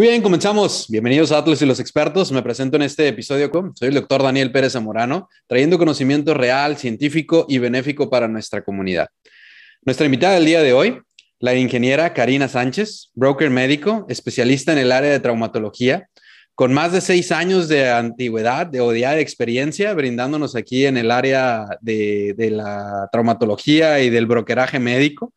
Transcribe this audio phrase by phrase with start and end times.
[0.00, 0.86] Muy bien, comenzamos.
[0.88, 2.32] Bienvenidos a Atlas y los expertos.
[2.32, 6.78] Me presento en este episodio con, soy el doctor Daniel Pérez Zamorano, trayendo conocimiento real,
[6.78, 9.08] científico y benéfico para nuestra comunidad.
[9.84, 11.02] Nuestra invitada del día de hoy,
[11.38, 16.08] la ingeniera Karina Sánchez, broker médico, especialista en el área de traumatología,
[16.54, 21.10] con más de seis años de antigüedad de, o de experiencia, brindándonos aquí en el
[21.10, 25.34] área de, la traumatología y del brokeraje médico.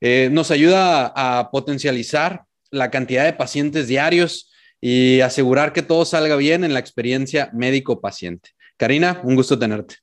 [0.00, 4.50] Eh, nos ayuda a potencializar la cantidad de pacientes diarios
[4.80, 8.50] y asegurar que todo salga bien en la experiencia médico-paciente.
[8.76, 9.96] Karina, un gusto tenerte.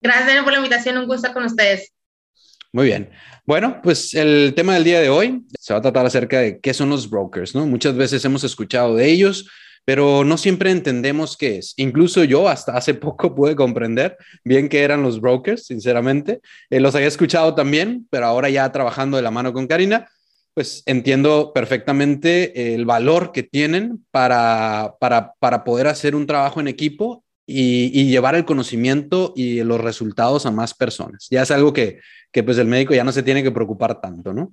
[0.00, 1.92] Gracias por la invitación, un gusto con ustedes.
[2.72, 3.10] Muy bien.
[3.46, 6.74] Bueno, pues el tema del día de hoy se va a tratar acerca de qué
[6.74, 7.66] son los brokers, ¿no?
[7.66, 9.48] Muchas veces hemos escuchado de ellos,
[9.86, 11.72] pero no siempre entendemos qué es.
[11.78, 16.40] Incluso yo hasta hace poco pude comprender bien qué eran los brokers, sinceramente.
[16.68, 20.10] Eh, los había escuchado también, pero ahora ya trabajando de la mano con Karina,
[20.58, 27.24] pues entiendo perfectamente el valor que tienen para, para, poder hacer un trabajo en equipo
[27.46, 31.28] y, llevar el conocimiento y los resultados a más personas.
[31.30, 32.00] Ya es algo que,
[32.32, 34.52] que pues el médico ya no se tiene que preocupar tanto, ¿no?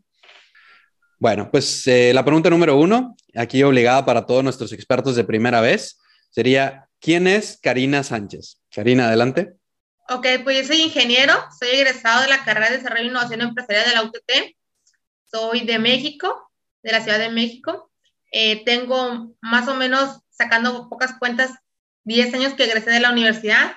[1.17, 5.59] Bueno, pues eh, la pregunta número uno, aquí obligada para todos nuestros expertos de primera
[5.59, 5.97] vez,
[6.29, 8.61] sería, ¿quién es Karina Sánchez?
[8.69, 9.55] Karina, adelante.
[10.09, 13.89] Ok, pues yo soy ingeniero, soy egresado de la carrera de Desarrollo e Innovación Empresarial
[13.89, 14.55] de la UTT
[15.35, 16.49] soy de México,
[16.81, 17.91] de la Ciudad de México.
[18.31, 21.51] Eh, tengo más o menos, sacando pocas cuentas,
[22.05, 23.73] 10 años que egresé de la universidad.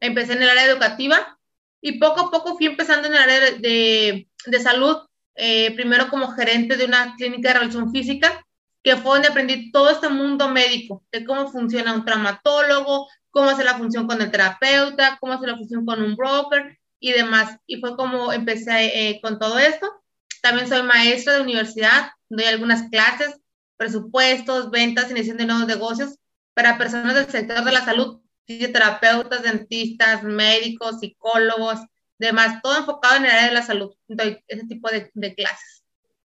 [0.00, 1.38] Empecé en el área educativa
[1.80, 4.98] y poco a poco fui empezando en el área de, de, salud,
[5.36, 8.44] eh, primero como gerente de una clínica de revisión física,
[8.82, 13.64] que fue donde aprendí todo este mundo médico, de cómo funciona un traumatólogo, cómo hace
[13.64, 17.56] la función con el terapeuta, cómo hace la función con un broker y demás.
[17.66, 20.00] Y fue como empecé eh, con todo esto.
[20.40, 23.40] También soy maestra de universidad, doy algunas clases,
[23.76, 26.16] presupuestos, ventas, iniciación de nuevos negocios
[26.54, 31.80] para personas del sector de la salud, fisioterapeutas, dentistas, médicos, psicólogos,
[32.18, 33.94] demás, todo enfocado en el área de la salud.
[34.08, 35.80] Doy ese tipo de clases.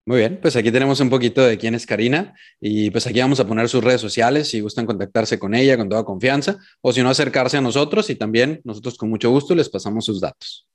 [0.07, 3.39] Muy bien, pues aquí tenemos un poquito de quién es Karina y pues aquí vamos
[3.39, 7.01] a poner sus redes sociales si gustan contactarse con ella con toda confianza o si
[7.01, 10.67] no acercarse a nosotros y también nosotros con mucho gusto les pasamos sus datos.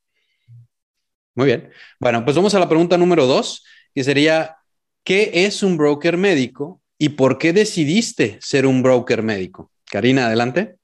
[1.35, 1.71] Muy bien.
[1.99, 3.63] Bueno, pues vamos a la pregunta número dos,
[3.95, 4.57] que sería,
[5.03, 9.71] ¿qué es un broker médico y por qué decidiste ser un broker médico?
[9.85, 10.77] Karina, adelante.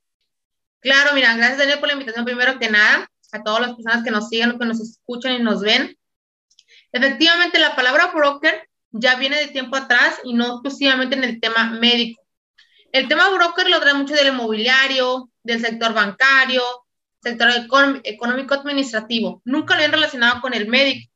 [0.79, 4.11] Claro, mira, gracias Daniel por la invitación primero que nada, a todas las personas que
[4.11, 5.97] nos siguen, que nos escuchan y nos ven.
[6.91, 11.71] Efectivamente, la palabra broker ya viene de tiempo atrás y no exclusivamente en el tema
[11.71, 12.21] médico.
[12.91, 16.63] El tema broker lo trae mucho del inmobiliario, del sector bancario,
[17.27, 17.49] sector
[18.03, 19.41] económico administrativo.
[19.45, 21.11] Nunca lo han relacionado con el médico.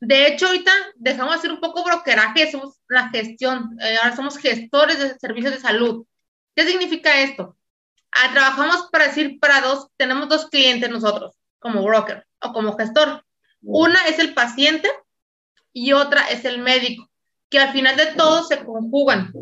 [0.00, 4.38] De hecho, ahorita dejamos de hacer un poco brokeraje, somos la gestión, eh, ahora somos
[4.38, 6.06] gestores de servicios de salud.
[6.54, 7.56] ¿Qué significa esto?
[8.10, 13.24] Ah, trabajamos para decir para dos, tenemos dos clientes nosotros, como broker o como gestor.
[13.60, 14.90] Una es el paciente
[15.72, 17.10] y otra es el médico,
[17.50, 19.32] que al final de todo se conjugan.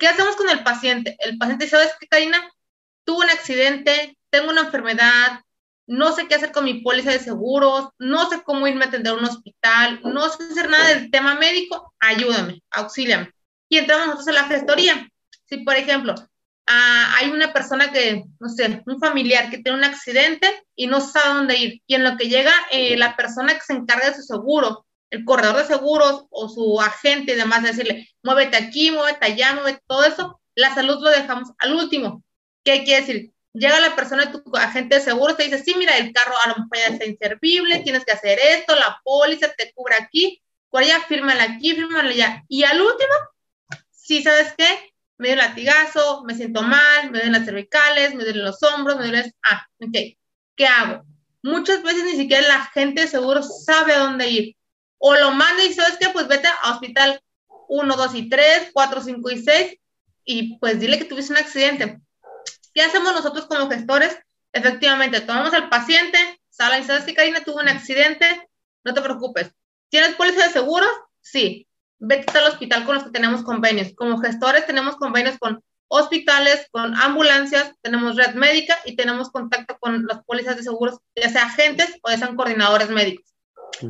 [0.00, 1.16] ¿Qué hacemos con el paciente?
[1.20, 2.42] El paciente, ¿sabes qué, Karina?
[3.04, 5.40] Tuvo un accidente, tengo una enfermedad,
[5.86, 9.12] no sé qué hacer con mi póliza de seguros, no sé cómo irme a atender
[9.12, 13.30] a un hospital, no sé hacer nada del tema médico, ayúdame, auxíliame.
[13.68, 15.08] Y entramos nosotros en la gestoría.
[15.44, 16.14] Si, por ejemplo,
[16.66, 21.00] ah, hay una persona que, no sé, un familiar que tiene un accidente y no
[21.00, 24.16] sabe dónde ir, y en lo que llega eh, la persona que se encarga de
[24.16, 29.26] su seguro, el corredor de seguros o su agente y demás, decirle, muévete aquí, muévete
[29.26, 32.24] allá, muévete todo eso, la salud lo dejamos al último.
[32.64, 33.31] ¿Qué quiere decir?
[33.54, 36.48] Llega la persona de tu agente de seguro, te dice, sí, mira, el carro a
[36.48, 40.82] lo mejor ya está inservible, tienes que hacer esto, la póliza te cubre aquí, por
[40.82, 42.44] allá, fírmala aquí, fírmala allá.
[42.48, 43.12] Y al último,
[43.90, 44.94] sí, ¿sabes qué?
[45.18, 49.04] Me dio latigazo, me siento mal, me duelen las cervicales, me duelen los hombros, me
[49.04, 49.32] duelen...
[49.42, 50.16] Ah, ok,
[50.56, 51.04] ¿qué hago?
[51.42, 54.56] Muchas veces ni siquiera la gente de seguro sabe a dónde ir.
[54.98, 56.08] O lo manda y ¿sabes qué?
[56.08, 57.20] Pues vete a hospital
[57.68, 59.78] 1, 2 y 3, 4, 5 y 6
[60.24, 62.00] y pues dile que tuviste un accidente
[62.74, 64.18] ¿Qué hacemos nosotros como gestores?
[64.52, 66.18] Efectivamente, tomamos al paciente,
[66.50, 68.48] sala y sabes que Karina tuvo un accidente,
[68.84, 69.52] no te preocupes.
[69.88, 70.90] ¿Tienes póliza de seguros?
[71.20, 71.68] Sí.
[71.98, 73.92] Vete al hospital con los que tenemos convenios.
[73.94, 80.06] Como gestores tenemos convenios con hospitales, con ambulancias, tenemos red médica y tenemos contacto con
[80.06, 83.26] las pólizas de seguros, ya sea agentes o ya sean coordinadores médicos.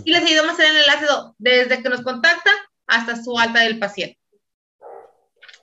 [0.05, 1.07] Y les ayudamos hacer el enlace
[1.39, 2.51] desde que nos contacta
[2.87, 4.19] hasta su alta del paciente.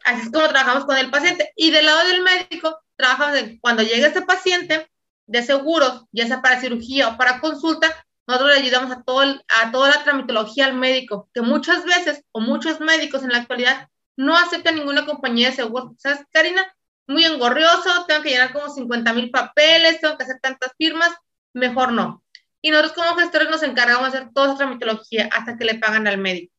[0.06, 1.52] Así es como trabajamos con el paciente.
[1.56, 4.92] Y del lado del médico, trabajamos cuando llega este paciente
[5.26, 7.88] de seguros, ya sea para cirugía o para consulta,
[8.28, 12.42] nosotros le ayudamos a, todo a toda la tramitología al médico, que muchas veces o
[12.42, 13.88] muchos médicos en la actualidad
[14.18, 15.94] no acepta ninguna compañía de seguros.
[15.98, 16.62] ¿Sabes, Karina?
[17.08, 21.12] Muy engorrioso, tengo que llenar como 50 mil papeles, tengo que hacer tantas firmas,
[21.54, 22.22] mejor no.
[22.62, 26.06] Y nosotros como gestores nos encargamos de hacer toda esa tramitología hasta que le pagan
[26.06, 26.54] al médico.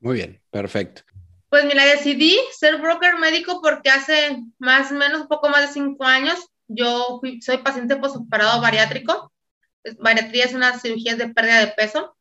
[0.00, 1.02] Muy bien, perfecto.
[1.50, 5.74] Pues mira, decidí ser broker médico porque hace más o menos un poco más de
[5.74, 6.38] cinco años
[6.72, 9.32] yo soy paciente postoperado bariátrico.
[9.98, 12.16] Bariatría es una cirugía de pérdida de peso.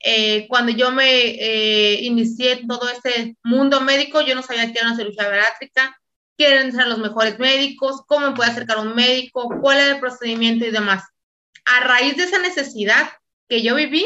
[0.00, 4.88] Eh, cuando yo me eh, inicié todo este mundo médico, yo no sabía que era
[4.88, 5.96] una cirugía bariátrica,
[6.36, 10.66] quieren ser los mejores médicos, cómo me puede acercar un médico, cuál es el procedimiento
[10.66, 11.04] y demás.
[11.64, 13.08] A raíz de esa necesidad
[13.48, 14.04] que yo viví,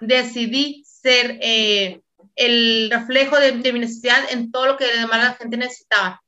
[0.00, 2.00] decidí ser eh,
[2.38, 6.22] el reflejo de, mi necesidad en todo lo que demás la gente necesitaba.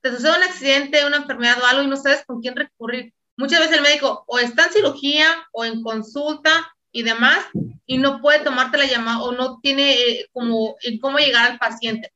[0.00, 3.12] Te sucede un accidente, una enfermedad o algo y no sabes con quién recurrir.
[3.36, 7.44] Muchas veces el médico o está en cirugía o en consulta y demás
[7.86, 12.12] y no puede tomarte la llamada o no tiene eh, como cómo llegar al paciente.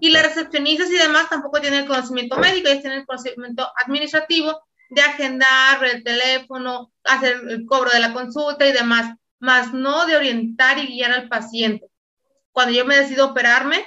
[0.00, 4.62] Y las recepcionistas y demás tampoco tienen el conocimiento médico, ellos tienen el conocimiento administrativo
[4.90, 10.16] de agendar el teléfono, hacer el cobro de la consulta y demás, más no de
[10.16, 11.86] orientar y guiar al paciente
[12.58, 13.86] cuando yo me decido operarme,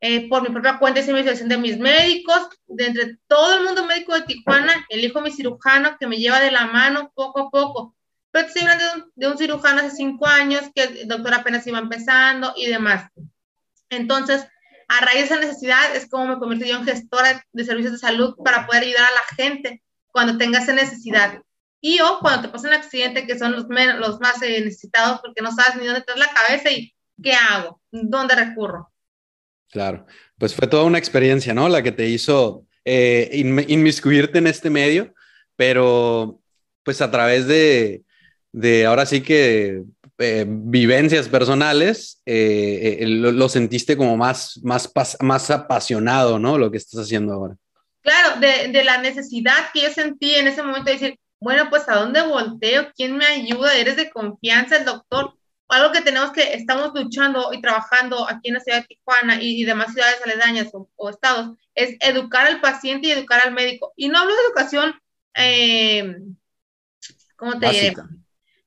[0.00, 3.84] eh, por mi propia cuenta y investigación de mis médicos, de entre todo el mundo
[3.86, 7.96] médico de Tijuana, elijo mi cirujano que me lleva de la mano poco a poco.
[8.30, 11.66] Pero estoy hablando de un, de un cirujano hace cinco años que el doctor apenas
[11.66, 13.10] iba empezando y demás.
[13.90, 14.46] Entonces,
[14.86, 17.98] a raíz de esa necesidad es como me convertí yo en gestora de servicios de
[17.98, 19.82] salud para poder ayudar a la gente
[20.12, 21.42] cuando tenga esa necesidad.
[21.80, 25.42] Y o cuando te pasa un accidente, que son los, los más eh, necesitados porque
[25.42, 27.80] no sabes ni dónde traes la cabeza y ¿qué hago?
[27.90, 28.92] ¿Dónde recurro?
[29.70, 30.06] Claro,
[30.38, 31.68] pues fue toda una experiencia, ¿no?
[31.68, 35.14] La que te hizo eh, inmiscuirte en este medio,
[35.56, 36.40] pero
[36.84, 38.04] pues a través de,
[38.52, 39.82] de ahora sí que
[40.18, 46.56] eh, vivencias personales, eh, lo, sentiste como más, más, más apasionado, ¿no?
[46.56, 47.56] Lo que estás haciendo ahora.
[48.02, 51.88] Claro, de, de, la necesidad que yo sentí en ese momento de decir, bueno, pues
[51.88, 55.34] a dónde volteo, quién me ayuda, eres de confianza, el doctor,
[55.68, 59.64] algo que tenemos que, estamos luchando y trabajando aquí en la ciudad de Tijuana y,
[59.64, 63.92] demás ciudades aledañas o, estados, es educar al paciente y educar al médico.
[63.96, 64.94] Y no hablo de educación,
[65.34, 66.16] eh,
[67.36, 67.94] ¿cómo te diré?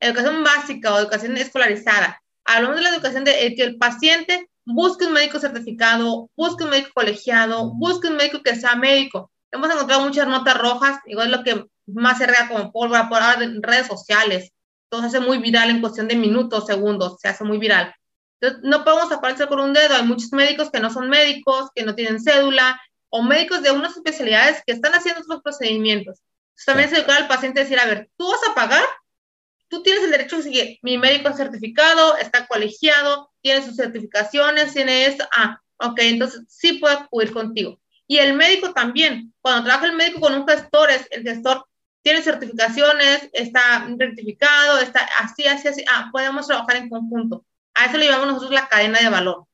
[0.00, 2.22] Educación básica o educación escolarizada.
[2.44, 6.70] Hablamos de la educación de eh, que el paciente busque un médico certificado, busque un
[6.70, 9.30] médico colegiado, busque un médico que sea médico.
[9.50, 13.62] Hemos encontrado muchas notas rojas, igual lo que más se rega como pólvora por en
[13.62, 14.52] redes sociales,
[14.88, 17.94] todo se hace muy viral en cuestión de minutos, segundos, se hace muy viral.
[18.40, 19.94] Entonces, no podemos aparecer con un dedo.
[19.94, 22.80] Hay muchos médicos que no son médicos, que no tienen cédula,
[23.10, 26.20] o médicos de unas especialidades que están haciendo otros procedimientos.
[26.50, 28.84] Entonces, también es educar al paciente decir, a ver, tú vas a pagar,
[29.68, 30.78] tú tienes el derecho de seguir.
[30.82, 35.24] Mi médico es certificado, está colegiado, tiene sus certificaciones, tiene esto.
[35.32, 37.80] Ah, ok, entonces sí puedo acudir contigo.
[38.06, 39.34] Y el médico también.
[39.40, 41.66] Cuando trabaja el médico con un gestor, el gestor
[42.08, 45.84] tiene certificaciones, está rectificado, está así, así, así.
[45.92, 47.44] Ah, podemos trabajar en conjunto.
[47.74, 49.44] A eso le llamamos nosotros la cadena de valor.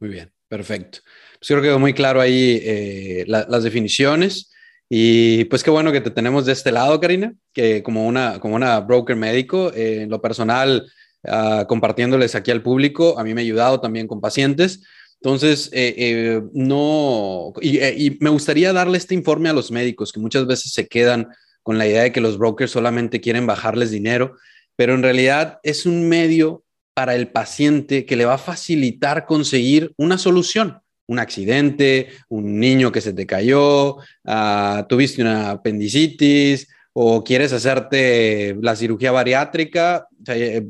[0.00, 0.98] Muy bien, perfecto.
[1.38, 4.50] Pues creo que quedó muy claro ahí eh, las definiciones.
[4.88, 8.56] Y pues qué bueno que te tenemos de este lado, Karina, que como una, como
[8.56, 10.90] una broker médico, eh, en lo personal,
[11.28, 14.82] ah, compartiéndoles aquí al público, a mí me ha ayudado también con pacientes.
[15.20, 20.20] Entonces, eh, eh, no, eh, y, me gustaría darle este informe a los médicos que
[20.20, 21.28] muchas veces se quedan
[21.62, 24.36] con la idea de que los brokers solamente quieren bajarles dinero,
[24.76, 26.62] pero en realidad es un medio
[26.94, 30.80] para el paciente que le va a facilitar conseguir una solución.
[31.08, 38.56] Un accidente, un niño que se te cayó, ah, tuviste una apendicitis o quieres hacerte
[38.60, 40.08] la cirugía bariátrica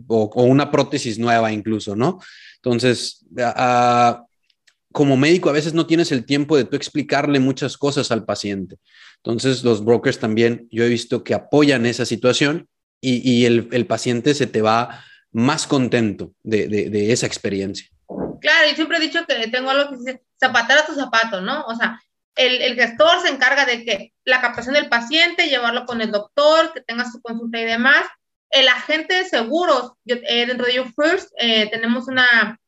[0.09, 2.21] o, una prótesis nueva incluso, ¿no?
[2.57, 4.27] Entonces, uh,
[4.97, 8.79] como médico a veces no tienes el tiempo de tú explicarle muchas cosas al paciente.
[9.17, 12.67] Entonces los brokers también, yo he visto que apoyan esa situación
[13.03, 17.87] y, el, paciente se te va más contento de, esa experiencia.
[18.41, 21.67] Claro, y siempre he dicho que tengo algo que dice, zapatar a tu zapato, ¿no?
[21.67, 22.01] O sea,
[22.35, 26.81] el, gestor se encarga de que la captación del paciente, llevarlo con el doctor, que
[26.81, 28.07] tenga su consulta y demás.
[28.49, 32.59] El agente de seguros, eh, dentro de YouFirst eh, tenemos una,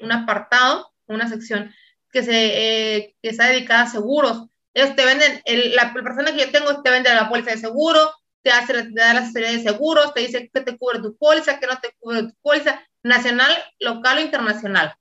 [0.00, 1.72] un apartado una sección
[2.10, 4.46] que, se, eh, que está dedicada a seguros.
[4.74, 5.42] Ellos te venden,
[5.74, 8.10] la, persona que yo tengo te vende la póliza de seguro,
[8.42, 11.58] te, hace, te da la asesoría de seguros, te dice qué te cubre tu póliza,
[11.58, 14.94] qué no te cubre tu póliza, nacional, local o internacional.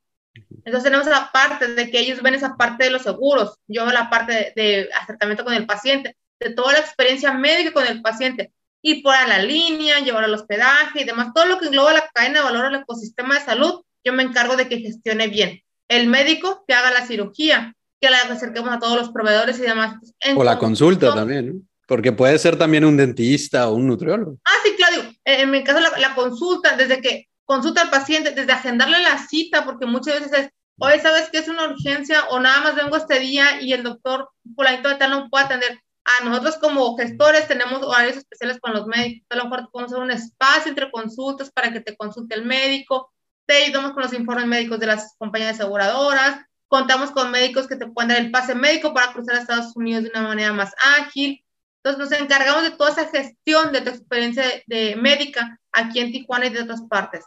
[0.63, 3.93] Entonces tenemos la parte de que ellos ven esa parte de los seguros, yo veo
[3.93, 8.53] la parte de, acercamiento con el paciente, de toda la experiencia médica con el paciente,
[8.81, 12.07] y por a la línea, llevar al hospedaje y demás, todo lo que engloba la
[12.13, 16.07] cadena de valor al ecosistema de salud, yo me encargo de que gestione bien el
[16.07, 19.95] médico que haga la cirugía, que la acerquemos a todos los proveedores y demás.
[20.35, 24.37] o la consulta también, porque puede ser también un dentista o un nutriólogo.
[24.45, 28.51] Ah, sí, claro, en mi caso la, la consulta, desde que consulta al paciente, desde
[28.51, 30.49] agendarle la cita, porque muchas veces es,
[30.79, 32.25] oye, ¿sabes que es una urgencia?
[32.29, 35.45] O nada más vengo este día y el doctor por la de tal no puede
[35.45, 35.79] atender.
[36.05, 40.03] A nosotros como gestores tenemos horarios especiales con los médicos, a lo mejor podemos hacer
[40.03, 43.11] un espacio entre consultas para que te consulte el médico,
[43.45, 47.87] te ayudamos con los informes médicos de las compañías aseguradoras, contamos con médicos que te
[47.87, 51.43] pueden dar el pase médico para cruzar a Estados Unidos de una manera más ágil.
[51.83, 56.47] Entonces nos encargamos de toda esa gestión de tu experiencia de médica aquí en Tijuana
[56.47, 57.23] y de otras partes.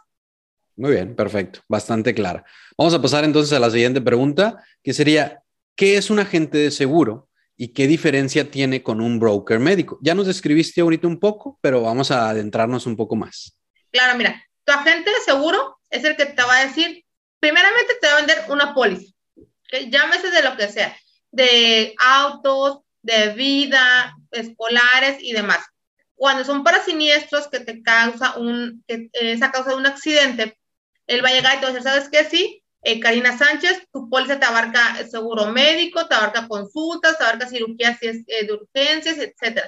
[0.75, 2.45] Muy bien, perfecto, bastante clara.
[2.77, 5.41] Vamos a pasar entonces a la siguiente pregunta, que sería,
[5.75, 9.99] ¿qué es un agente de seguro y qué diferencia tiene con un broker médico?
[10.01, 13.57] Ya nos describiste ahorita un poco, pero vamos a adentrarnos un poco más.
[13.91, 17.05] Claro, mira, tu agente de seguro es el que te va a decir,
[17.39, 19.13] primeramente te va a vender una póliza,
[19.65, 19.89] ¿okay?
[19.89, 20.95] llámese de lo que sea,
[21.31, 25.65] de autos, de vida, escolares y demás.
[26.15, 30.59] Cuando son para siniestros que te causa un, que es a causa de un accidente,
[31.07, 32.25] él va a llegar y te va a decir, ¿sabes qué?
[32.25, 37.47] Sí, eh, Karina Sánchez, tu póliza te abarca seguro médico, te abarca consultas, te abarca
[37.47, 39.61] cirugías eh, de urgencias, etc.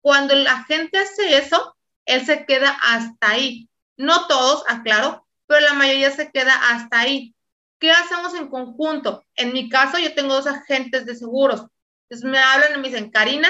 [0.00, 3.68] Cuando la gente hace eso, él se queda hasta ahí.
[3.96, 7.34] No todos, aclaro, pero la mayoría se queda hasta ahí.
[7.80, 9.24] ¿Qué hacemos en conjunto?
[9.34, 11.66] En mi caso, yo tengo dos agentes de seguros.
[12.08, 13.48] Entonces me hablan y me dicen, Karina,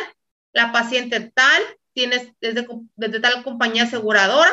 [0.52, 1.62] la paciente tal,
[1.92, 4.50] tienes desde, desde tal compañía aseguradora,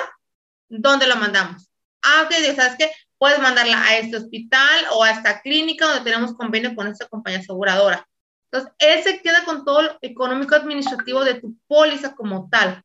[0.68, 1.70] ¿dónde lo mandamos?
[2.06, 2.92] ah, ok, ¿sabes qué?
[3.18, 7.40] Puedes mandarla a este hospital o a esta clínica donde tenemos convenio con esta compañía
[7.40, 8.08] aseguradora.
[8.52, 12.84] Entonces, él se queda con todo lo económico administrativo de tu póliza como tal.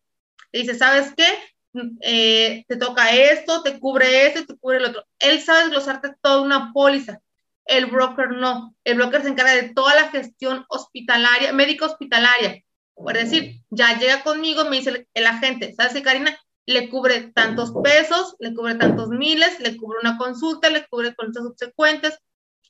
[0.52, 1.26] Le dice, ¿sabes qué?
[2.00, 5.04] Eh, te toca esto, te cubre esto, te cubre el otro.
[5.18, 7.20] Él sabe desglosarte toda una póliza.
[7.64, 8.74] El broker no.
[8.84, 12.62] El broker se encarga de toda la gestión hospitalaria, médico hospitalaria.
[12.94, 16.38] Por decir, ya llega conmigo, me dice el, el agente, ¿sabes qué, Karina?
[16.70, 21.42] le cubre tantos pesos, le cubre tantos miles, le cubre una consulta, le cubre consultas
[21.42, 22.18] subsecuentes,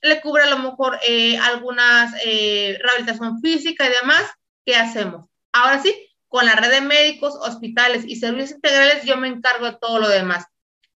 [0.01, 4.23] le cubre a lo mejor eh, algunas eh, rehabilitación física y demás.
[4.65, 5.29] ¿Qué hacemos?
[5.51, 5.93] Ahora sí,
[6.31, 10.07] con la red de médicos, hospitales y servicios integrales, yo me encargo de todo lo
[10.07, 10.45] demás.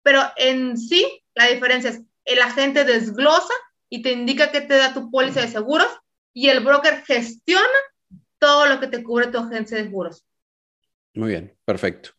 [0.02, 3.54] Pero en sí, la diferencia es, el agente desglosa
[3.90, 5.90] y te indica que te da tu póliza de seguros
[6.34, 7.66] y el broker gestiona
[8.40, 10.24] todo lo que te cubre tu agencia de seguros.
[11.14, 12.12] Muy bien, perfecto.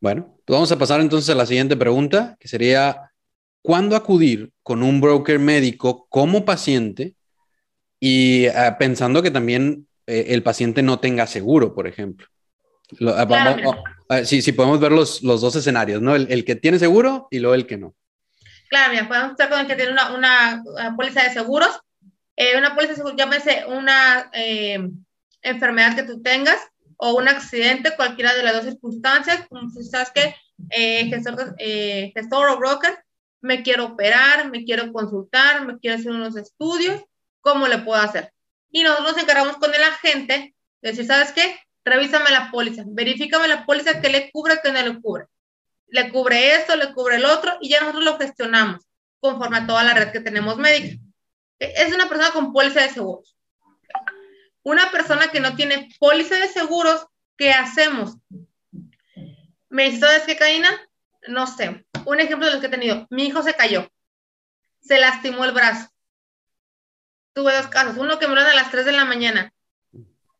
[0.00, 3.12] Bueno, pues vamos a pasar entonces a la siguiente pregunta, que sería,
[3.60, 7.14] ¿cuándo acudir con un broker médico como paciente
[8.00, 12.26] y eh, pensando que también eh, el paciente no tenga seguro, por ejemplo?
[14.24, 16.14] Sí, sí, podemos ver los, los dos escenarios, ¿no?
[16.14, 17.94] El, que tiene seguro y luego el que no.
[18.68, 21.80] Claro, mira, podemos estar con el que tiene una, una, póliza de seguros.
[22.36, 24.30] Eh, una póliza de seguros, llámese una
[25.42, 26.58] enfermedad que tú tengas,
[26.96, 30.34] o un accidente, cualquiera de las dos circunstancias, como si sabes que
[30.70, 33.04] eh, gestor, eh, gestor o broker,
[33.40, 37.02] me quiero operar, me quiero consultar, me quiero hacer unos estudios,
[37.40, 38.32] ¿cómo le puedo hacer?
[38.70, 41.58] Y nosotros nos encargamos con el agente de decir, ¿sabes qué?
[41.84, 45.26] Revísame la póliza, verifícame la póliza que le cubre, que no le cubre.
[45.88, 48.86] Le cubre esto, le cubre el otro, y ya nosotros lo gestionamos
[49.20, 51.00] conforme a toda la red que tenemos médica.
[51.58, 53.34] Es una persona con póliza de seguros
[54.64, 58.16] una persona que no tiene póliza de seguros, ¿qué hacemos?
[59.68, 60.70] Me dice, ¿sabes qué, Karina?
[61.28, 61.86] No sé.
[62.06, 63.06] Un ejemplo de los que he tenido.
[63.10, 63.88] Mi hijo se cayó.
[64.80, 65.90] Se lastimó el brazo.
[67.34, 67.96] Tuve dos casos.
[67.98, 69.52] Uno que me a las 3 de la mañana.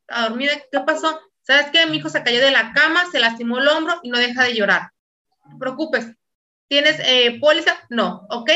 [0.08, 1.20] A dormir, ¿qué pasó?
[1.46, 1.86] ¿Sabes qué?
[1.86, 4.54] Mi hijo se cayó de la cama, se lastimó el hombro y no deja de
[4.54, 4.90] llorar.
[5.44, 6.06] No te preocupes.
[6.68, 7.76] ¿Tienes eh, póliza?
[7.90, 8.50] No, ¿ok?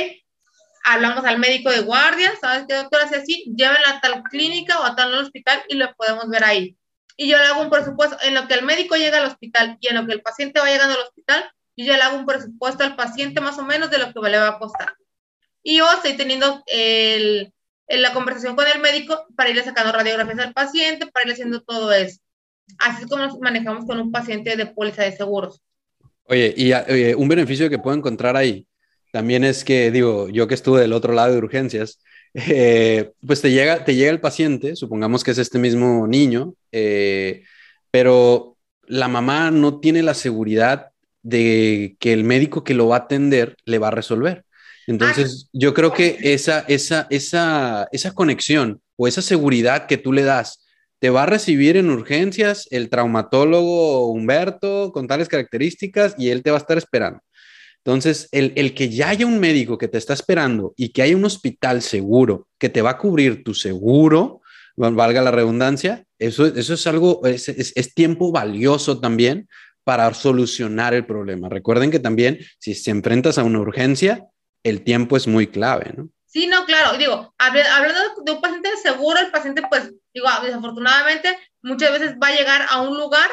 [0.89, 3.45] hablamos al médico de guardia, ¿sabes qué doctor hace así?
[3.55, 6.77] Llévenla a tal clínica o a tal hospital y lo podemos ver ahí.
[7.17, 9.89] Y yo le hago un presupuesto, en lo que el médico llega al hospital y
[9.89, 12.97] en lo que el paciente va llegando al hospital, yo le hago un presupuesto al
[12.97, 14.95] paciente más o menos de lo que le va a costar.
[15.63, 16.65] Y yo estoy teniendo
[17.89, 21.93] la conversación con el médico para irle sacando radiografías al paciente, para irle haciendo todo
[21.93, 22.21] eso.
[22.79, 25.63] Así es como nos manejamos con un paciente de póliza de seguros.
[26.25, 26.73] Oye, y
[27.15, 28.67] un beneficio que puedo encontrar ahí
[29.13, 32.01] también es que, digo, yo que estuve del otro lado de urgencias,
[32.35, 37.45] eh, pues te llega, te llega el paciente, supongamos que es este mismo niño, eh,
[37.91, 38.57] pero
[38.87, 40.91] la mamá no tiene la seguridad
[41.23, 44.45] de que el médico que lo va a atender le va a resolver.
[44.87, 50.23] Entonces, yo creo que esa, esa, esa, esa conexión o esa seguridad que tú le
[50.23, 50.65] das,
[51.01, 56.51] te va a recibir en urgencias el traumatólogo Humberto con tales características y él te
[56.51, 57.21] va a estar esperando.
[57.85, 61.17] Entonces, el, el, que ya haya un médico que te está esperando y que haya
[61.17, 64.43] un hospital seguro que te va a cubrir tu seguro,
[64.77, 69.49] valga la redundancia, eso, eso es algo, es, es, es tiempo valioso también
[69.85, 71.49] para solucionar el problema.
[71.49, 74.27] Recuerden que también si se enfrentas a una urgencia,
[74.63, 76.11] el tiempo es muy clave, ¿no?
[76.29, 76.97] Sí, no, claro.
[76.99, 82.37] Digo, hablando de un paciente seguro, el paciente, pues, digo, desafortunadamente, muchas veces va a
[82.37, 83.31] llegar a un lugar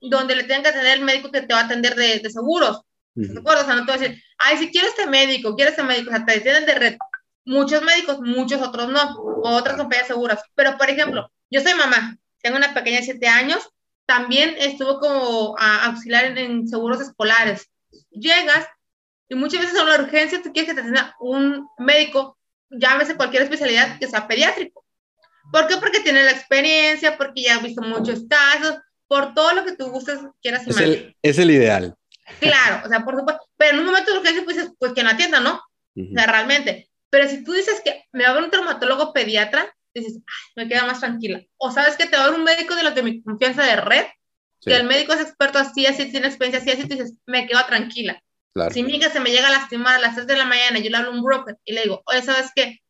[0.00, 2.80] donde le tengan que atender el médico que te va a atender de, de seguros.
[3.14, 3.62] ¿De acuerdo?
[3.62, 6.10] O sea, no te voy a decir, ay, si quiero este médico, quiero este médico,
[6.10, 6.96] o sea, te atienden de red.
[7.44, 10.40] Muchos médicos, muchos otros no, o otras compañías seguras.
[10.54, 13.68] Pero, por ejemplo, yo soy mamá, tengo una pequeña de 7 años,
[14.06, 17.68] también estuvo como a auxiliar en, en, seguros escolares.
[18.10, 18.66] Llegas
[19.28, 22.37] y muchas veces en la urgencia tú quieres que te atienda un médico,
[22.70, 24.84] llámese cualquier especialidad que sea pediátrico.
[25.52, 25.76] ¿Por qué?
[25.76, 29.86] Porque tiene la experiencia, porque ya ha visto muchos casos, por todo lo que tú
[29.90, 31.96] gustes, quieras es el, es el ideal.
[32.40, 35.08] Claro, o sea, por supuesto, pero en un momento de urgencia, pues, pues que no
[35.08, 35.62] atienda, ¿no?
[35.94, 36.10] Uh -huh.
[36.10, 36.90] O sea, realmente.
[37.10, 40.68] Pero si tú dices que me va a ver un traumatólogo pediatra, dices, Ay, me
[40.68, 41.42] queda más tranquila.
[41.56, 43.76] O sabes que te va a ver un médico de los de mi confianza de
[43.76, 44.04] red,
[44.60, 44.70] sí.
[44.70, 47.64] que el médico es experto así, así, tiene experiencia así, así, tú dices, me quedo
[47.66, 48.22] tranquila.
[48.54, 48.72] Claro.
[48.72, 50.90] Si mi hija se me llega a lastimar a las 3 de la mañana, yo
[50.90, 52.80] le hablo a un broker y le digo, oye, ¿sabes qué?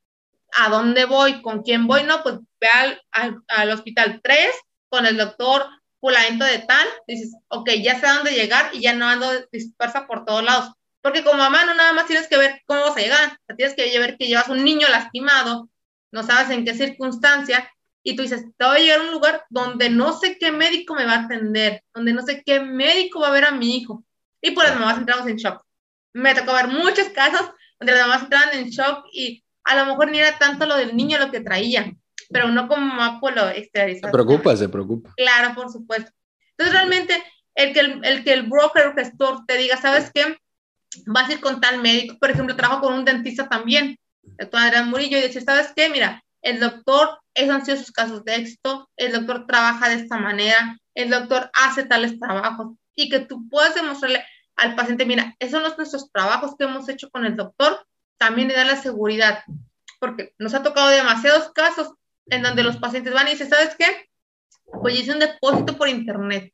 [0.57, 1.43] ¿A dónde voy?
[1.43, 2.05] ¿Con quién voy?
[2.05, 4.51] No, pues ve al, al, al hospital 3
[4.89, 5.67] con el doctor
[6.01, 10.07] fulanito de tal, dices, ok, ya sé a dónde llegar y ya no ando dispersa
[10.07, 10.73] por todos lados.
[11.01, 13.57] Porque como mamá no nada más tienes que ver cómo vas a llegar, o sea,
[13.57, 15.69] tienes que ver que llevas un niño lastimado,
[16.13, 17.71] no sabes en qué circunstancia,
[18.03, 20.95] y tú dices, te voy a llegar a un lugar donde no sé qué médico
[20.95, 24.05] me va a atender, donde no sé qué médico va a ver a mi hijo.
[24.41, 25.65] Y por las mamás entramos en shock.
[26.15, 30.11] Me tocó ver muchos casos donde las mamás entraban en shock y a lo mejor
[30.11, 31.93] ni era tanto lo del niño lo que traía,
[32.31, 34.09] pero uno como mamá pues lo exterioriza.
[34.09, 35.13] Se preocupa, se preocupa.
[35.17, 36.11] Claro, por supuesto.
[36.53, 37.23] Entonces realmente
[37.55, 40.39] el que el, el, que el broker o gestor te diga, ¿sabes qué?
[41.07, 44.91] Vas a ir con tal médico, por ejemplo, trabajo con un dentista también, doctor Adrián
[44.91, 45.91] Murillo, y dice, ¿sabes qué?
[45.91, 50.19] Mira, el doctor, esos han sido sus casos de éxito, el doctor trabaja de esta
[50.19, 54.25] manera, el doctor hace tales trabajos, y que tú puedas demostrarle
[54.57, 57.87] al paciente, mira, esos son nuestros trabajos que hemos hecho con el doctor,
[58.19, 59.45] también le da la seguridad,
[60.01, 61.93] porque nos ha tocado demasiados casos
[62.27, 63.87] en donde los pacientes van y dicen, ¿sabes qué?
[64.83, 66.53] Pues hice un depósito por internet.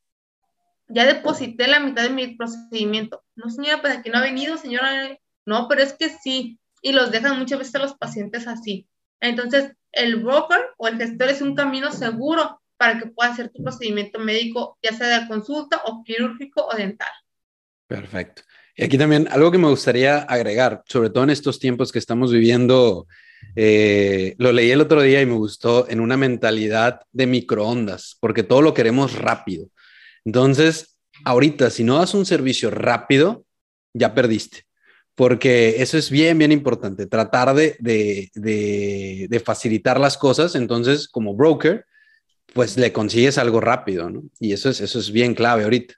[0.88, 3.24] Ya deposité la mitad de mi procedimiento.
[3.36, 5.18] No, señora, pues aquí no ha venido, señora.
[5.46, 6.60] No, pero es que sí.
[6.82, 8.86] Y los dejan muchas veces a los pacientes así.
[9.18, 13.62] Entonces, el broker o el gestor es un camino seguro para que puedas hacer tu
[13.62, 17.08] procedimiento médico, ya sea de consulta o quirúrgico o dental.
[17.86, 18.42] Perfecto.
[18.76, 22.32] Y aquí también algo que me gustaría agregar, sobre todo en estos tiempos que estamos
[22.32, 23.06] viviendo
[23.56, 28.42] eh, lo leí el otro día y me gustó en una mentalidad de microondas, porque
[28.42, 29.68] todo lo queremos rápido.
[30.24, 33.44] Entonces, ahorita, si no das un servicio rápido,
[33.92, 34.64] ya perdiste,
[35.14, 40.54] porque eso es bien, bien importante, tratar de, de, de, de facilitar las cosas.
[40.54, 41.84] Entonces, como broker,
[42.54, 44.22] pues le consigues algo rápido, ¿no?
[44.38, 45.94] Y eso es, eso es bien clave ahorita.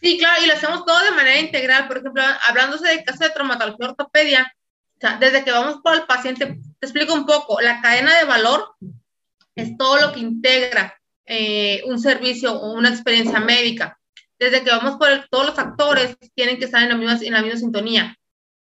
[0.00, 1.86] Sí, claro, y lo hacemos todo de manera integral.
[1.86, 4.54] Por ejemplo, hablándose de caso de traumatología ortopedia,
[4.96, 8.24] o sea, desde que vamos por el paciente, te explico un poco, la cadena de
[8.24, 8.74] valor
[9.54, 13.98] es todo lo que integra eh, un servicio o una experiencia médica.
[14.38, 17.32] Desde que vamos por el, todos los actores tienen que estar en la, misma, en
[17.32, 18.16] la misma sintonía.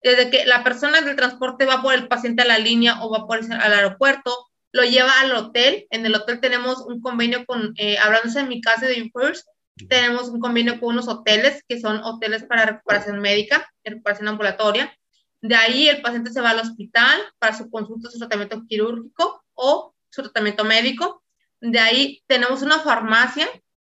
[0.02, 3.26] Desde que la persona del transporte va por el paciente a la línea o va
[3.26, 5.86] por el, al aeropuerto, lo lleva al hotel.
[5.90, 9.46] En el hotel tenemos un convenio con, eh, hablándose en mi caso de UFirst,
[9.88, 14.94] tenemos un convenio con unos hoteles que son hoteles para recuperación médica, recuperación ambulatoria
[15.42, 19.94] de ahí el paciente se va al hospital para su consulta, su tratamiento quirúrgico o
[20.10, 21.22] su tratamiento médico.
[21.60, 23.48] De ahí tenemos una farmacia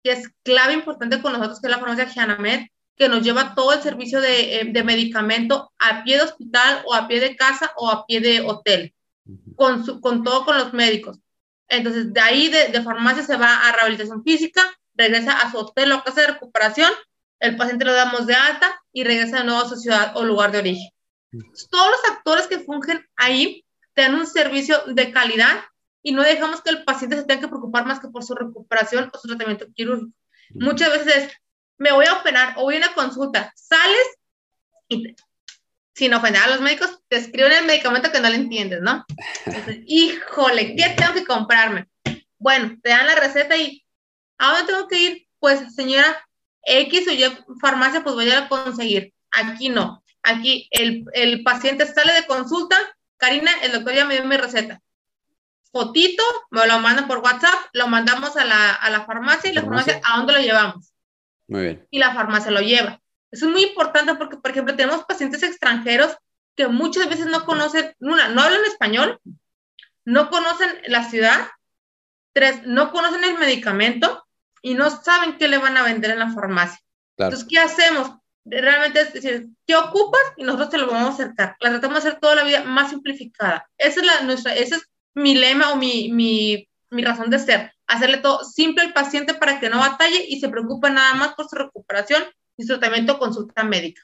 [0.03, 3.73] que es clave importante con nosotros, que es la farmacia Gianamed, que nos lleva todo
[3.73, 7.73] el servicio de, eh, de, medicamento a pie de hospital o a pie de casa
[7.77, 8.95] o a pie de hotel,
[9.57, 11.19] con, su, con todo con los médicos.
[11.69, 14.63] Entonces, de ahí de, de, farmacia se va a rehabilitación física,
[14.95, 16.93] regresa a su hotel o casa de recuperación,
[17.41, 20.53] el paciente lo damos de alta y regresa de nuevo a su ciudad o lugar
[20.53, 20.91] de origen.
[21.71, 23.65] Todos los actores que fungen ahí
[23.97, 25.65] dan un servicio de calidad
[26.03, 29.11] y no dejamos que el paciente se tenga que preocupar más que por su recuperación
[29.13, 30.13] o su tratamiento quirúrgico.
[30.51, 31.33] Muchas veces es,
[31.79, 34.07] me voy a operar o voy a una consulta, sales
[34.89, 35.15] y
[35.95, 39.05] sin ofender a los médicos, te escriben el medicamento que no le entiendes, ¿no?
[39.47, 41.89] Entonces, híjole, ¿qué tengo que comprarme?
[42.39, 43.85] Bueno, te dan la receta y
[44.39, 45.27] ¿a dónde tengo que ir?
[45.39, 46.27] Pues señora
[46.63, 47.25] X o Y
[47.61, 49.15] farmacia, pues voy a conseguir.
[49.31, 50.03] Aquí no.
[50.23, 52.77] Aquí el, el, paciente sale de consulta,
[53.19, 54.81] Karina, el doctor ya me dio mi receta.
[55.71, 59.63] Fotito, me lo mandan por WhatsApp, lo mandamos a la, a la farmacia y la
[59.63, 60.93] farmacia, ¿a dónde lo llevamos?
[61.47, 61.87] Muy bien.
[61.91, 63.03] Y la farmacia lo lleva.
[63.35, 66.16] Eso es muy importante porque, por ejemplo, tenemos pacientes extranjeros
[66.55, 69.20] que muchas veces no conocen, una, no hablan español,
[70.05, 71.49] no conocen la ciudad,
[72.33, 74.25] tres, no conocen el medicamento
[74.62, 76.79] y no saben qué le van a vender en la farmacia.
[77.16, 78.12] Entonces, ¿qué hacemos?
[78.44, 80.23] Realmente es decir, ¿qué ocupas?
[80.37, 81.57] Y nosotros te lo vamos a acercar.
[81.59, 83.68] La tratamos de hacer toda la vida más simplificada.
[83.77, 87.73] Esa es, la, nuestra, ese es mi lema o mi, mi, mi razón de ser.
[87.88, 91.49] Hacerle todo simple al paciente para que no batalle y se preocupe nada más por
[91.49, 92.23] su recuperación
[92.62, 94.03] su tratamiento consulta médica.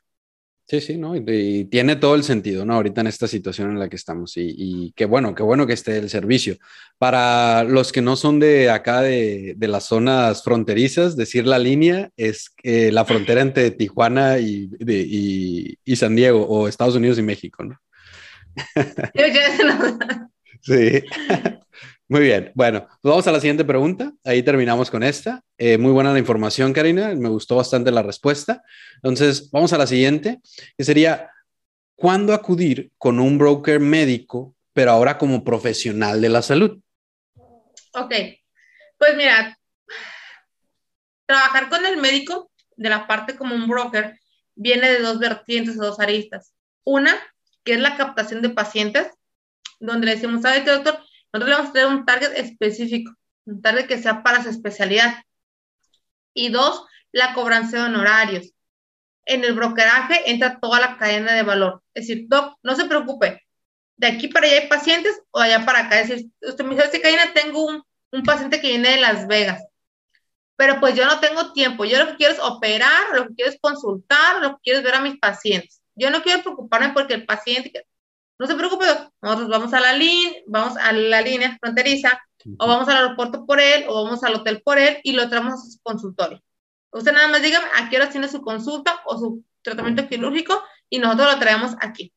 [0.70, 1.16] Sí, sí, ¿no?
[1.16, 2.74] Y, tiene todo el sentido, ¿no?
[2.74, 4.36] Ahorita en esta situación en la que estamos.
[4.36, 6.58] Y, y, qué bueno, qué bueno que esté el servicio.
[6.96, 12.10] Para los que no son de acá, de, de las zonas fronterizas, decir la línea
[12.16, 17.22] es eh, la frontera entre Tijuana y, de, y, San Diego, o Estados Unidos y
[17.22, 17.76] México, ¿no?
[20.60, 21.02] sí.
[22.10, 24.12] Muy bien, bueno, pues vamos a la siguiente pregunta.
[24.24, 25.44] Ahí terminamos con esta.
[25.56, 27.14] Eh, muy buena la información, Karina.
[27.14, 28.64] Me gustó bastante la respuesta.
[28.96, 30.40] Entonces, vamos a la siguiente,
[30.76, 31.30] que sería,
[31.94, 36.80] ¿cuándo acudir con un broker médico, pero ahora como profesional de la salud?
[37.92, 38.12] Ok,
[38.98, 39.56] pues mira,
[41.26, 44.18] trabajar con el médico de la parte como un broker
[44.56, 46.54] viene de dos vertientes o dos aristas.
[46.82, 47.14] Una,
[47.62, 49.06] que es la captación de pacientes,
[49.78, 50.98] donde le decimos, ¿sabe qué, doctor?
[51.32, 53.12] Nosotros vamos a tener un target específico,
[53.44, 55.22] un target que sea para su especialidad.
[56.34, 58.52] Y dos, la cobranza de honorarios.
[59.26, 61.82] En el brokeraje entra toda la cadena de valor.
[61.94, 63.42] Es decir, doc, no se preocupe,
[64.00, 66.00] de aquí para allá hay pacientes o allá para acá.
[66.00, 69.62] Es decir, usted me dice, cadena tengo un, un paciente que viene de Las Vegas,
[70.56, 71.84] pero pues yo no tengo tiempo.
[71.84, 74.84] Yo lo que quiero es operar, lo que quiero es consultar, lo que quiero es
[74.84, 75.82] ver a mis pacientes.
[75.94, 77.86] Yo no quiero preocuparme porque el paciente,
[78.40, 78.86] no se preocupe,
[79.20, 82.18] nosotros vamos a la línea, vamos a la línea fronteriza,
[82.58, 85.52] o vamos al aeropuerto por él, o vamos al hotel por él y lo traemos
[85.52, 86.42] a su consultorio.
[86.90, 91.00] Usted nada más dígame a qué hora tiene su consulta o su tratamiento quirúrgico y
[91.00, 92.14] nosotros lo traemos aquí.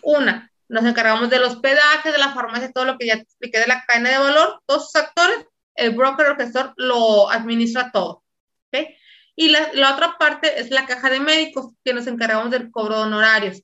[0.00, 3.84] Una, nos encargamos del hospedaje, de la farmacia, todo lo que ya expliqué de la
[3.84, 8.24] cadena de valor, todos sus actores, el broker o gestor lo administra todo.
[8.68, 8.96] ¿okay?
[9.36, 12.96] Y la, la, otra parte es la caja de médicos, que nos encargamos del cobro
[12.96, 13.62] de honorarios.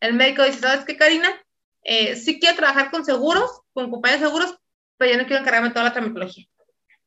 [0.00, 1.28] El médico dice, ¿sabes qué, Karina?
[1.82, 4.56] Eh, sí quiero trabajar con seguros, con compañías de seguros,
[4.96, 6.46] pero yo no quiero encargarme de toda la tramitología.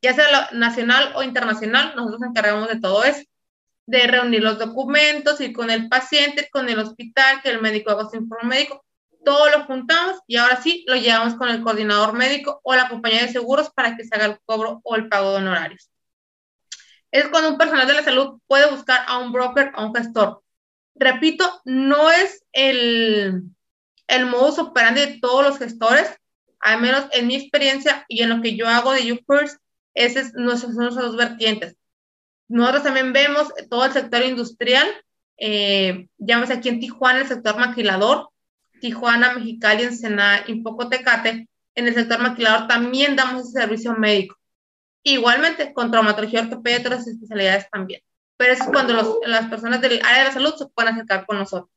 [0.01, 3.23] Ya sea nacional o internacional, nosotros nos encargamos de todo eso,
[3.85, 8.09] de reunir los documentos, ir con el paciente, con el hospital, que el médico haga
[8.09, 8.83] su informe médico,
[9.23, 13.21] todo lo juntamos y ahora sí lo llevamos con el coordinador médico o la compañía
[13.21, 15.89] de seguros para que se haga el cobro o el pago de honorarios.
[17.11, 20.42] Es cuando un personal de la salud puede buscar a un broker o un gestor
[20.95, 23.43] repito, no es el,
[24.07, 26.09] el modus operandi de todos los gestores,
[26.59, 29.57] al menos en mi experiencia y en lo que yo hago de YouFirst,
[29.93, 31.75] esas son nuestras dos vertientes.
[32.47, 34.87] Nosotros también vemos todo el sector industrial,
[35.37, 36.07] eh,
[36.51, 38.29] aquí en Tijuana el sector maquilador,
[38.79, 44.35] Tijuana, Mexicali, Ensenada y poco Tecate, en el sector maquilador también damos ese servicio médico.
[45.03, 48.01] Igualmente, con traumatología ortopedia y otras especialidades también
[48.43, 51.71] pero es cuando las personas del área de la salud se pueden acercar con nosotros.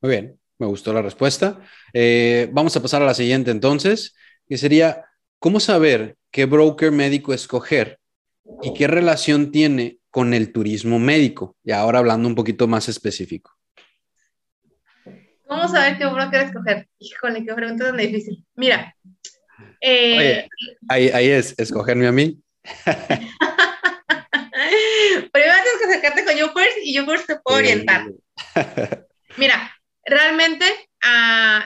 [0.00, 1.58] Muy bien, me gustó la respuesta.
[1.92, 4.14] Eh, vamos a pasar a la siguiente entonces,
[4.48, 5.06] que sería,
[5.40, 7.98] ¿cómo saber qué broker médico escoger
[8.62, 11.56] y qué relación tiene con el turismo médico?
[11.64, 13.50] Y ahora hablando un poquito más específico.
[15.48, 16.88] ¿Cómo saber qué broker escoger?
[17.00, 18.46] Híjole, qué pregunta tan difícil.
[18.54, 18.94] Mira.
[19.80, 20.46] Eh,
[20.88, 22.40] ahí, ahí es, escogerme a mí.
[25.32, 28.06] Primero tienes que acercarte con YouFirst y YouFirst te puede orientar.
[29.36, 30.64] Mira, realmente
[31.04, 31.64] uh,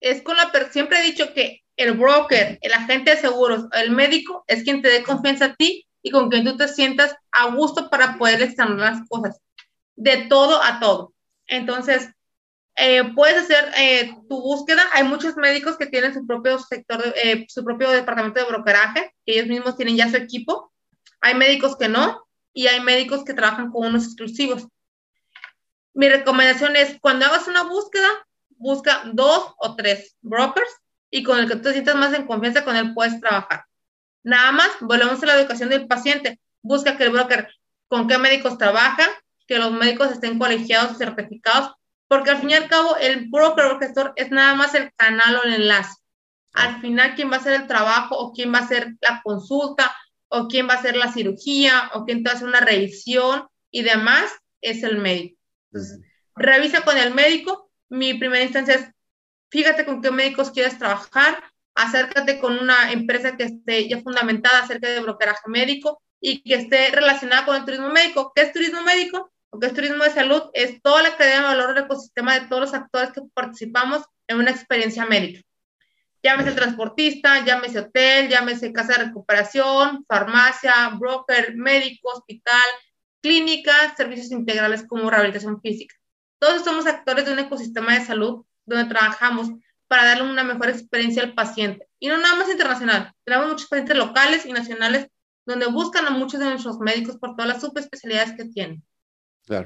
[0.00, 4.44] es con la siempre he dicho que el broker, el agente de seguros, el médico
[4.46, 7.88] es quien te dé confianza a ti y con quien tú te sientas a gusto
[7.88, 9.40] para poder extender las cosas,
[9.96, 11.14] de todo a todo.
[11.46, 12.08] Entonces,
[12.76, 14.82] eh, puedes hacer eh, tu búsqueda.
[14.92, 19.32] Hay muchos médicos que tienen su propio sector, eh, su propio departamento de brokeraje, que
[19.34, 20.72] ellos mismos tienen ya su equipo.
[21.20, 24.66] Hay médicos que no y hay médicos que trabajan con unos exclusivos.
[25.94, 28.08] Mi recomendación es, cuando hagas una búsqueda,
[28.50, 30.70] busca dos o tres brokers
[31.10, 33.64] y con el que tú te sientas más en confianza con él puedes trabajar.
[34.22, 36.38] Nada más, volvemos a la educación del paciente.
[36.62, 37.48] Busca que el broker
[37.88, 39.08] con qué médicos trabaja,
[39.48, 41.72] que los médicos estén colegiados y certificados,
[42.06, 45.36] porque al fin y al cabo el broker o gestor es nada más el canal
[45.36, 45.96] o el enlace.
[46.52, 49.94] Al final, quién va a hacer el trabajo o quién va a hacer la consulta
[50.30, 54.30] o quién va a hacer la cirugía, o quién te hace una revisión y demás,
[54.60, 55.38] es el médico.
[55.72, 56.00] Entonces,
[56.36, 57.70] revisa con el médico.
[57.88, 58.88] Mi primera instancia es,
[59.50, 61.42] fíjate con qué médicos quieres trabajar,
[61.74, 66.90] acércate con una empresa que esté ya fundamentada acerca de brokeraje médico y que esté
[66.90, 68.32] relacionada con el turismo médico.
[68.34, 69.32] ¿Qué es turismo médico?
[69.52, 72.46] Lo que es turismo de salud es toda la cadena de valor del ecosistema de
[72.46, 75.40] todos los actores que participamos en una experiencia médica.
[76.22, 82.62] Llámese transportista, llámese hotel, llámese casa de recuperación, farmacia, broker, médico, hospital,
[83.22, 85.94] clínica, servicios integrales como rehabilitación física.
[86.38, 89.50] Todos somos actores de un ecosistema de salud donde trabajamos
[89.88, 91.86] para darle una mejor experiencia al paciente.
[91.98, 95.08] Y no nada más internacional, tenemos muchos pacientes locales y nacionales
[95.44, 98.84] donde buscan a muchos de nuestros médicos por todas las subespecialidades que tienen.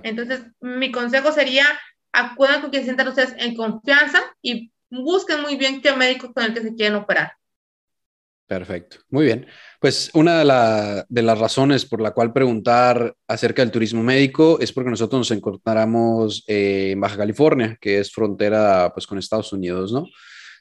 [0.03, 1.67] Entonces, mi consejo sería,
[2.13, 6.45] acudan con quien se sientan ustedes en confianza y busquen muy bien qué médico con
[6.45, 7.33] el que se quieren operar.
[8.47, 9.47] Perfecto, muy bien.
[9.81, 10.39] Pues una
[11.09, 15.31] de, las razones por la cual preguntar acerca del turismo médico es porque nosotros nos
[15.31, 20.07] encontramos eh, en Baja California, que es frontera pues con Estados Unidos, ¿no?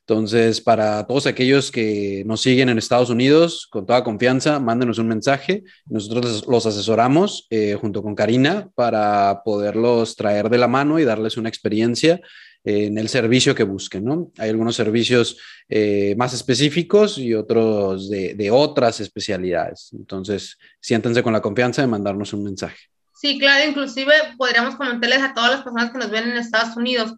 [0.05, 5.07] Entonces, para todos aquellos que nos siguen en Estados Unidos, con toda confianza, mándenos un
[5.07, 5.63] mensaje.
[5.85, 11.37] Nosotros los asesoramos eh, junto con Karina para poderlos traer de la mano y darles
[11.37, 12.19] una experiencia
[12.63, 14.31] en el servicio que busquen, ¿no?
[14.37, 19.89] Hay algunos servicios eh, más específicos y otros de, de, otras especialidades.
[19.93, 22.77] Entonces, siéntense con la confianza de mandarnos un mensaje.
[23.13, 27.15] Sí, claro, inclusive podríamos comentarles a todas las personas que nos ven en Estados Unidos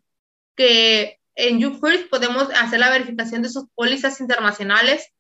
[0.56, 5.12] que en YouFirst podemos hacer la verificación de sus pólizas internacionales.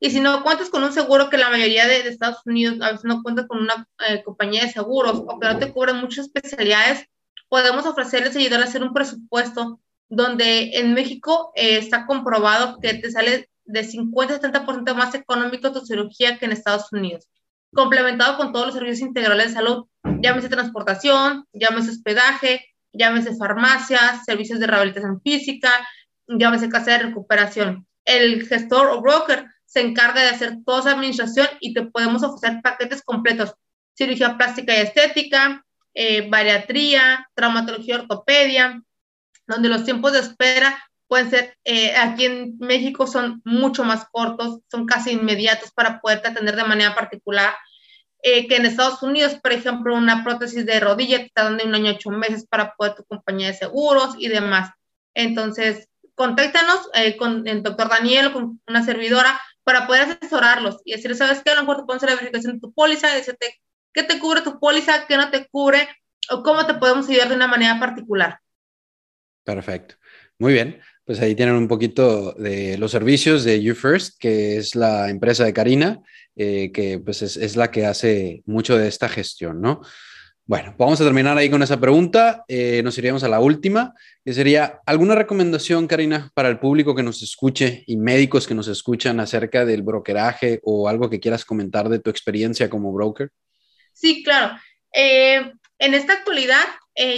[0.00, 3.04] Y si no cuentas con un seguro que la mayoría de, Estados Unidos a veces
[3.04, 7.04] no cuenta con una eh, compañía de seguros o que no te cubren muchas especialidades,
[7.48, 13.10] podemos ofrecerles ayudar a hacer un presupuesto donde en México eh, está comprobado que te
[13.10, 17.28] sale de 50 a 70% más económico tu cirugía que en Estados Unidos,
[17.74, 19.86] complementado con todos los servicios integrales de salud,
[20.22, 25.70] llámese transportación, llámese hospedaje, llámese farmacia, servicios de rehabilitación física,
[26.26, 27.86] llámese casa de recuperación.
[28.04, 32.60] El gestor o broker se encarga de hacer toda esa administración y te podemos ofrecer
[32.62, 33.54] paquetes completos,
[33.94, 38.82] cirugía plástica y estética, eh, bariatría, traumatología ortopedia,
[39.46, 44.60] donde los tiempos de espera pueden ser, eh, aquí en México son mucho más cortos,
[44.70, 47.54] son casi inmediatos para poderte atender de manera particular
[48.22, 51.74] eh, que en Estados Unidos, por ejemplo, una prótesis de rodilla te está dando un
[51.74, 54.70] año ocho meses para poder tu compañía de seguros y demás.
[55.14, 60.92] Entonces, contáctanos eh, con el doctor Daniel o con una servidora para poder asesorarlos y
[60.92, 61.52] decirles, ¿sabes qué?
[61.52, 63.60] A lo mejor te pueden hacer la verificación de tu póliza, decirte
[63.92, 65.88] qué te cubre tu póliza, qué no te cubre
[66.30, 68.38] o cómo te podemos ayudar de una manera particular.
[69.44, 69.94] Perfecto.
[70.38, 75.08] Muy bien, pues ahí tienen un poquito de los servicios de YouFirst, que es la
[75.08, 76.02] empresa de Karina.
[76.40, 79.80] Eh, que pues es, la que hace mucho de esta gestión, ¿no?
[80.46, 82.44] Bueno, vamos a terminar ahí con esa pregunta.
[82.46, 83.92] Eh, nos iríamos a la última,
[84.24, 88.68] que sería, ¿alguna recomendación, Karina, para el público que nos escuche y médicos que nos
[88.68, 93.30] escuchan acerca del brokeraje o algo que quieras comentar de tu experiencia como broker?
[93.98, 94.56] Sí, claro.
[94.92, 96.64] Eh, en esta actualidad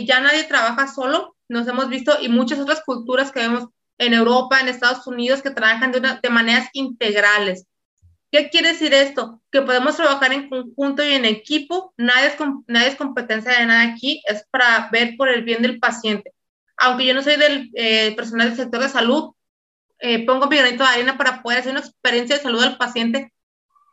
[0.06, 4.60] ya nadie trabaja solo, nos hemos visto y muchas otras culturas que vemos en Europa,
[4.60, 7.66] en Estados Unidos, que trabajan de, de maneras integrales.
[8.30, 9.42] ¿Qué quiere decir esto?
[9.50, 11.92] Que podemos trabajar en conjunto y en equipo.
[11.96, 12.34] Nadie es,
[12.66, 16.32] nadie es competencia de nada aquí, es para ver por el bien del paciente.
[16.76, 19.32] Aunque yo no soy del eh, personal del sector de salud,
[19.98, 23.32] eh, pongo mi granito de arena para poder hacer una experiencia de salud al paciente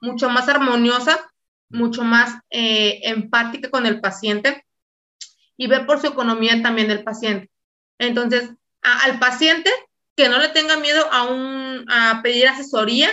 [0.01, 1.19] mucho más armoniosa,
[1.69, 4.65] mucho más eh, empática con el paciente
[5.57, 7.49] y ver por su economía también del paciente.
[7.97, 8.51] Entonces,
[8.81, 9.71] al paciente
[10.15, 13.09] que no le tenga miedo a, un, a pedir asesoría,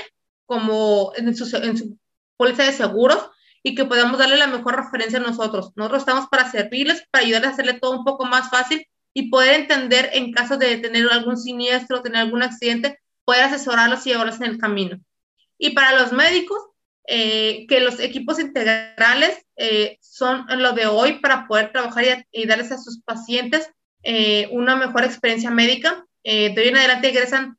[0.46, 1.98] como en su, en su
[2.36, 3.30] póliza de seguros
[3.62, 5.72] y que podamos darle la mejor referencia a nosotros.
[5.74, 9.60] Nosotros estamos para servirles, para ayudarles a hacerle todo un poco más fácil y poder
[9.60, 14.44] entender en caso de tener algún siniestro, tener algún accidente, poder asesorarlos y llevarlos en
[14.44, 14.98] el camino.
[15.56, 16.58] Y para los médicos,
[17.06, 22.72] eh, que los equipos integrales eh, son lo de hoy para poder trabajar y, darles
[22.72, 23.70] a sus pacientes
[24.02, 26.06] eh, una mejor experiencia médica.
[26.22, 27.58] de hoy en adelante egresan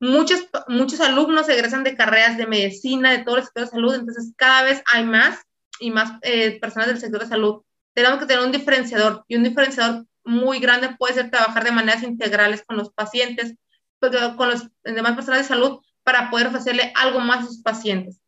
[0.00, 4.32] Muchos, muchos alumnos egresan de carreras de medicina, de todo el sector de salud, entonces
[4.36, 5.40] cada vez hay más
[5.80, 7.62] y más eh, personas del sector de salud.
[7.94, 12.04] Tenemos que tener un diferenciador y un diferenciador muy grande puede ser trabajar de maneras
[12.04, 13.56] integrales con los pacientes,
[13.98, 18.20] con los demás personas de salud para poder ofrecerle algo más a sus pacientes.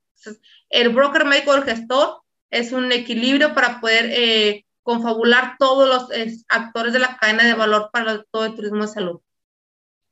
[0.68, 6.92] El broker médico el gestor es un equilibrio para poder eh, confabular todos los actores
[6.92, 9.20] de la cadena de valor para todo el turismo de salud.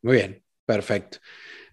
[0.03, 1.19] Muy bien, perfecto.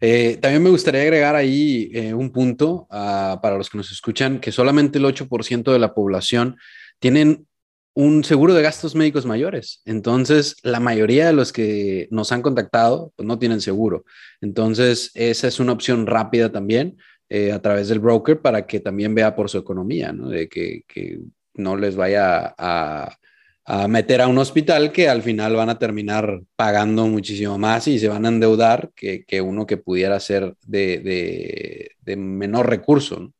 [0.01, 4.39] Eh, también me gustaría agregar ahí eh, un punto ah, para los que nos escuchan,
[4.39, 6.57] que solamente el 8% de la población
[6.99, 7.47] tienen
[7.93, 9.81] un seguro de gastos médicos mayores.
[9.85, 14.03] Entonces, la mayoría de los que nos han contactado pues, no tienen seguro.
[14.41, 16.97] Entonces, esa es una opción rápida también
[17.29, 20.29] eh, a través del broker para que también vea por su economía, ¿no?
[20.29, 21.19] De que, que
[21.53, 23.17] no les vaya a,
[23.65, 27.97] a meter a un hospital que al final van a terminar pagando muchísimo más y
[27.97, 33.19] se van a endeudar que, que uno que pudiera ser de, de, de menor recurso.
[33.19, 33.33] ¿no?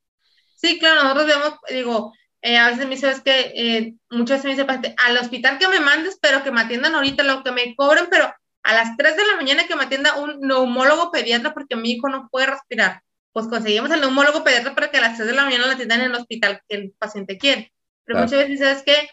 [0.56, 4.46] Sí, claro, nosotros vemos, digo, eh, a veces me dice, es que eh, muchas veces
[4.46, 7.52] me dice, paciente, al hospital que me mandes, pero que me atiendan ahorita, lo que
[7.52, 11.54] me cobren, pero a las 3 de la mañana que me atienda un neumólogo pediatra
[11.54, 13.02] porque mi hijo no puede respirar.
[13.36, 16.00] Pues conseguimos el neumólogo pediatra para que a las 3 de la mañana la atiendan
[16.00, 17.74] en el hospital que el paciente quiere.
[18.06, 19.10] Pero muchas veces dices que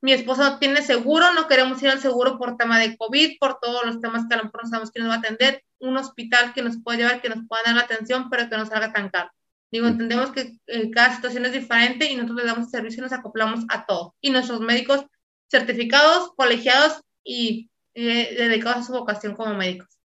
[0.00, 3.58] mi esposo no tiene seguro, no queremos ir al seguro por tema de COVID, por
[3.60, 5.94] todos los temas que a lo mejor no sabemos quién nos va a atender, un
[5.98, 8.94] hospital que nos pueda llevar, que nos pueda dar la atención, pero que no salga
[8.94, 9.30] tan caro.
[9.70, 13.12] Digo, entendemos que eh, cada situación es diferente y nosotros le damos servicio y nos
[13.12, 14.14] acoplamos a todo.
[14.22, 15.04] Y nuestros médicos
[15.50, 19.98] certificados, colegiados y eh, dedicados a su vocación como médicos.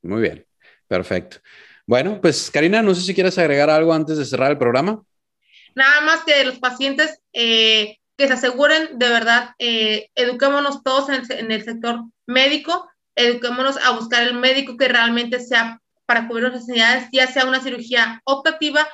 [0.00, 0.46] Muy bien,
[0.86, 1.38] perfecto.
[1.88, 5.02] Bueno, pues Karina, no sé si quieres agregar algo antes de cerrar el programa.
[5.74, 11.14] Nada más que los pacientes eh, que se aseguren de verdad, eh, eduquémonos todos en
[11.14, 16.44] el, en el, sector médico, eduquémonos a buscar el médico que realmente sea para cubrir
[16.44, 18.86] las necesidades, ya sea una cirugía optativa,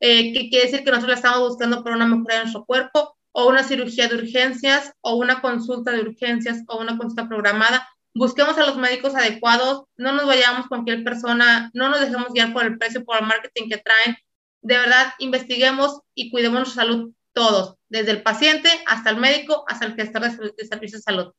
[0.00, 3.16] eh, que quiere decir que nosotros la estamos buscando por una mejora de nuestro cuerpo,
[3.30, 7.88] o una cirugía de urgencias, o una consulta de urgencias, o una consulta programada.
[8.14, 12.64] Busquemos a los médicos adecuados, no nos vayamos cualquier persona, no nos dejemos guiar por
[12.64, 14.16] el precio, por el marketing que traen.
[14.62, 19.86] De verdad, investiguemos y cuidemos nuestra salud todos, desde el paciente hasta el médico, hasta
[19.86, 20.30] el gestor de,
[20.66, 21.32] servicios de salud.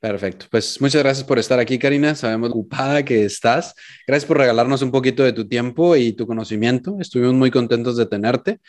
[0.00, 0.46] Perfecto.
[0.50, 2.16] Pues muchas gracias por estar aquí, Karina.
[2.16, 3.72] Sabemos ocupada que estás.
[4.04, 6.96] Gracias por regalarnos un poquito de tu tiempo y tu conocimiento.
[6.98, 8.60] Estuvimos muy contentos de tenerte.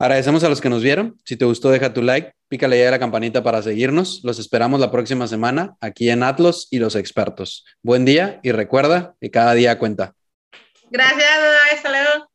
[0.00, 1.16] Agradecemos a los que nos vieron.
[1.24, 4.20] Si te gustó, deja tu like, pícale ya la campanita para seguirnos.
[4.22, 7.64] Los esperamos la próxima semana aquí en Atlos y los expertos.
[7.82, 10.14] Buen día y recuerda que cada día cuenta.
[10.88, 11.28] Gracias,
[11.72, 12.33] hasta luego.